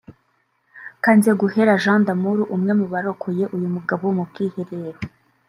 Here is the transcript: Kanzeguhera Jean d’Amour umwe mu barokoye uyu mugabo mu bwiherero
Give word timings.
Kanzeguhera 1.03 1.79
Jean 1.83 1.99
d’Amour 2.05 2.39
umwe 2.55 2.71
mu 2.79 2.85
barokoye 2.93 3.43
uyu 3.55 3.67
mugabo 3.75 4.05
mu 4.17 4.23
bwiherero 4.29 4.99